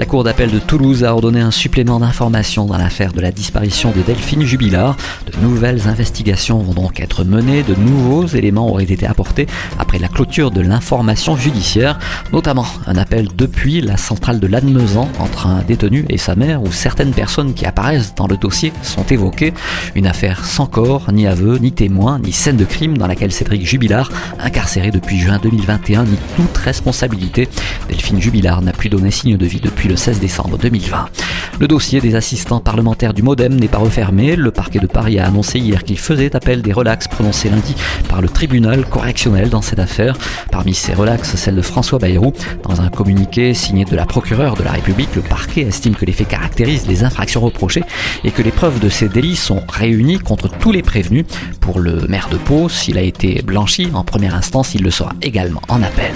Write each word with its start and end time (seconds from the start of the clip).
La 0.00 0.06
Cour 0.06 0.24
d'appel 0.24 0.50
de 0.50 0.58
Toulouse 0.58 1.04
a 1.04 1.14
ordonné 1.14 1.40
un 1.40 1.52
supplément 1.52 2.00
d'information 2.00 2.66
dans 2.66 2.76
l'affaire 2.76 3.12
de 3.12 3.20
la 3.20 3.30
disparition 3.30 3.92
de 3.92 4.02
Delphine 4.02 4.42
Jubilard. 4.42 4.96
De 5.30 5.40
nouvelles 5.40 5.86
investigations 5.86 6.58
vont 6.58 6.72
donc 6.72 6.98
être 6.98 7.22
menées, 7.22 7.62
de 7.62 7.76
nouveaux 7.76 8.26
éléments 8.26 8.68
auraient 8.68 8.82
été 8.82 9.06
apportés 9.06 9.46
après 9.78 10.00
la 10.00 10.08
clôture 10.08 10.50
de 10.50 10.60
l'information 10.60 11.36
judiciaire, 11.36 12.00
notamment 12.32 12.66
un 12.88 12.96
appel 12.96 13.28
depuis 13.36 13.80
la 13.82 13.96
centrale 13.96 14.40
de 14.40 14.48
Lannemezan 14.48 15.08
entre 15.20 15.46
un 15.46 15.62
détenu 15.62 16.04
et 16.08 16.18
sa 16.18 16.34
mère 16.34 16.60
où 16.64 16.72
certaines 16.72 17.12
personnes 17.12 17.54
qui 17.54 17.64
apparaissent 17.64 18.16
dans 18.16 18.26
le 18.26 18.36
dossier 18.36 18.72
sont 18.82 19.04
évoquées. 19.04 19.54
Une 19.94 20.08
affaire 20.08 20.44
sans 20.44 20.66
corps, 20.66 21.12
ni 21.12 21.28
aveu, 21.28 21.58
ni 21.58 21.70
témoin, 21.70 22.18
ni 22.18 22.32
scène 22.32 22.56
de 22.56 22.64
crime 22.64 22.98
dans 22.98 23.06
laquelle 23.06 23.30
Cédric 23.30 23.64
Jubilard, 23.64 24.10
incarcéré 24.40 24.90
depuis 24.90 25.18
juin 25.18 25.38
2021, 25.40 26.02
nie 26.02 26.18
toute 26.34 26.56
responsabilité. 26.56 27.48
Delphine 27.88 28.20
Jubilard 28.20 28.60
n'a 28.60 28.72
plus 28.72 28.88
donné 28.88 29.12
signe 29.12 29.36
de 29.36 29.46
vie 29.46 29.60
depuis 29.60 29.83
le 29.88 29.96
16 29.96 30.20
décembre 30.20 30.58
2020. 30.58 31.06
Le 31.60 31.68
dossier 31.68 32.00
des 32.00 32.16
assistants 32.16 32.60
parlementaires 32.60 33.14
du 33.14 33.22
Modem 33.22 33.54
n'est 33.54 33.68
pas 33.68 33.78
refermé. 33.78 34.34
Le 34.34 34.50
parquet 34.50 34.80
de 34.80 34.86
Paris 34.86 35.18
a 35.18 35.26
annoncé 35.26 35.58
hier 35.58 35.84
qu'il 35.84 35.98
faisait 35.98 36.34
appel 36.34 36.62
des 36.62 36.72
relax 36.72 37.06
prononcés 37.06 37.48
lundi 37.48 37.74
par 38.08 38.20
le 38.20 38.28
tribunal 38.28 38.84
correctionnel 38.84 39.50
dans 39.50 39.62
cette 39.62 39.78
affaire. 39.78 40.16
Parmi 40.50 40.74
ces 40.74 40.94
relax, 40.94 41.36
celle 41.36 41.54
de 41.54 41.62
François 41.62 41.98
Bayrou. 41.98 42.32
Dans 42.62 42.80
un 42.80 42.88
communiqué 42.88 43.54
signé 43.54 43.84
de 43.84 43.94
la 43.94 44.06
procureure 44.06 44.56
de 44.56 44.64
la 44.64 44.72
République, 44.72 45.14
le 45.14 45.22
parquet 45.22 45.62
estime 45.62 45.94
que 45.94 46.04
les 46.04 46.12
faits 46.12 46.28
caractérisent 46.28 46.86
les 46.86 47.04
infractions 47.04 47.40
reprochées 47.40 47.84
et 48.24 48.30
que 48.30 48.42
les 48.42 48.50
preuves 48.50 48.80
de 48.80 48.88
ces 48.88 49.08
délits 49.08 49.36
sont 49.36 49.62
réunies 49.68 50.18
contre 50.18 50.48
tous 50.48 50.72
les 50.72 50.82
prévenus. 50.82 51.24
Pour 51.60 51.78
le 51.78 52.06
maire 52.08 52.28
de 52.30 52.36
Pau, 52.36 52.68
s'il 52.68 52.98
a 52.98 53.02
été 53.02 53.42
blanchi 53.42 53.88
en 53.94 54.04
première 54.04 54.34
instance, 54.34 54.74
il 54.74 54.82
le 54.82 54.90
sera 54.90 55.12
également 55.22 55.62
en 55.68 55.82
appel. 55.82 56.12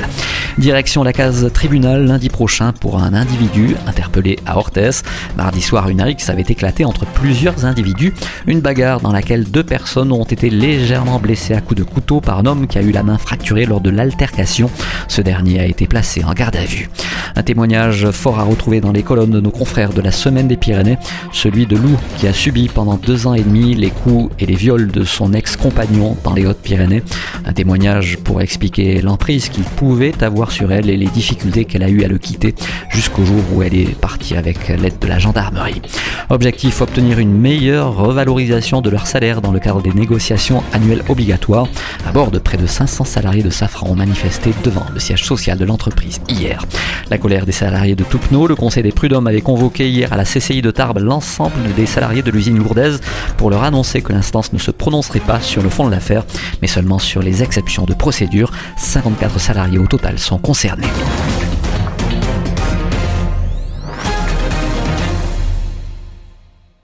Direction 0.59 1.05
la 1.05 1.13
case 1.13 1.49
tribunal 1.55 2.05
lundi 2.05 2.29
prochain 2.29 2.73
pour 2.73 2.99
un 2.99 3.15
individu 3.15 3.77
interpellé 3.87 4.41
à 4.45 4.59
Orthez. 4.59 4.91
Mardi 5.37 5.61
soir, 5.61 5.89
une 5.89 6.03
rixe 6.03 6.31
avait 6.31 6.43
éclaté 6.43 6.85
entre 6.85 7.07
plusieurs 7.07 7.65
individus. 7.65 8.13
Une 8.49 8.61
bagarre 8.61 9.01
dans 9.01 9.13
laquelle 9.13 9.45
deux 9.45 9.63
personnes 9.63 10.11
ont 10.11 10.25
été 10.25 10.51
légèrement 10.51 11.21
blessées 11.21 11.55
à 11.55 11.61
coups 11.61 11.79
de 11.79 11.85
couteau 11.85 12.21
par 12.21 12.41
un 12.41 12.47
homme 12.47 12.67
qui 12.67 12.77
a 12.77 12.83
eu 12.83 12.91
la 12.91 13.05
main 13.05 13.19
fracturée 13.19 13.67
lors 13.67 13.81
de 13.81 13.91
l'altercation. 13.91 14.69
Ce 15.07 15.21
dernier 15.21 15.61
a 15.61 15.67
été 15.67 15.87
placé 15.87 16.25
en 16.25 16.33
garde 16.33 16.57
à 16.57 16.65
vue. 16.65 16.91
Un 17.37 17.45
témoignage 17.45 18.11
fort 18.11 18.41
à 18.41 18.43
retrouver 18.43 18.81
dans 18.81 18.91
les 18.91 19.05
colonnes 19.05 19.31
de 19.31 19.41
nos 19.41 19.53
confrères 19.53 19.93
de 19.93 20.01
la 20.01 20.11
Semaine 20.11 20.49
des 20.49 20.57
Pyrénées, 20.57 20.99
celui 21.33 21.67
de 21.67 21.77
Lou 21.77 21.97
qui 22.17 22.27
a 22.27 22.33
subi 22.33 22.69
pendant 22.69 22.97
deux 22.97 23.29
ans 23.29 23.35
et 23.35 23.43
demi 23.43 23.77
les 23.77 23.91
coups 23.91 24.35
et 24.41 24.47
les 24.47 24.57
viols 24.57 24.91
de 24.91 25.05
son 25.05 25.33
ex-compagnon 25.33 26.17
dans 26.25 26.35
les 26.35 26.47
Hautes-Pyrénées. 26.47 27.05
Un 27.45 27.53
témoignage 27.53 28.19
pour 28.19 28.41
expliquer 28.41 29.01
l'emprise 29.03 29.51
qu'il 29.51 29.63
pouvait 29.63 30.25
avoir 30.25 30.48
sur 30.53 30.73
elle 30.73 30.91
et 30.91 30.97
les 30.97 31.07
difficultés 31.07 31.65
qu'elle 31.65 31.83
a 31.83 31.89
eu 31.89 32.05
à 32.05 32.09
le 32.09 32.19
quitter 32.19 32.55
jusqu'au 32.91 33.25
jour 33.25 33.43
où 33.53 33.63
elle 33.63 33.75
est 33.75 33.99
partie 33.99 34.37
avec 34.37 34.69
l'aide 34.69 34.99
de 35.01 35.07
la 35.07 35.19
gendarmerie. 35.19 35.83
Objectif 36.31 36.81
obtenir 36.81 37.19
une 37.19 37.33
meilleure 37.33 37.97
revalorisation 37.97 38.81
de 38.81 38.91
leur 38.91 39.07
salaire 39.07 39.41
dans 39.41 39.53
le 39.53 39.59
cadre 39.59 39.83
des 39.83 39.93
négociations 39.93 40.63
annuelles 40.73 41.03
obligatoires. 41.09 41.67
À 42.07 42.13
bord 42.13 42.31
de 42.31 42.39
près 42.39 42.57
de 42.57 42.67
500 42.67 43.05
salariés 43.05 43.43
de 43.43 43.51
Safran 43.51 43.91
ont 43.91 43.97
manifesté 43.97 44.53
devant 44.65 44.87
le 44.93 45.01
siège 45.01 45.25
social 45.25 45.59
de 45.59 45.65
l'entreprise 45.65 46.21
hier. 46.29 46.65
La 47.11 47.19
colère 47.19 47.47
des 47.47 47.53
salariés 47.53 47.95
de 47.95 48.05
Toupneau, 48.05 48.47
le 48.47 48.55
conseil 48.55 48.83
des 48.83 48.93
prud'hommes 48.93 49.27
avait 49.27 49.41
convoqué 49.41 49.89
hier 49.89 50.13
à 50.13 50.17
la 50.17 50.25
CCI 50.25 50.63
de 50.63 50.71
Tarbes 50.71 50.99
l'ensemble 50.99 51.75
des 51.77 51.87
salariés 51.87 52.23
de 52.23 52.31
l'usine 52.31 52.59
lourdaise 52.59 53.01
pour 53.37 53.51
leur 53.51 53.63
annoncer 53.63 54.03
que 54.03 54.13
l'instance 54.13 54.53
ne 54.53 54.59
se 54.59 54.71
prononcerait 54.71 55.21
pas 55.21 55.41
sur 55.41 55.63
le 55.63 55.71
fond 55.71 55.87
de 55.87 55.91
l'affaire, 55.91 56.25
mais 56.61 56.69
seulement 56.69 56.99
sur 56.99 57.23
les 57.23 57.43
exceptions 57.43 57.85
de 57.85 57.95
procédure. 57.95 58.51
54 58.77 59.41
salariés 59.41 59.79
au 59.79 59.87
total 59.87 60.19
concernés. 60.39 60.89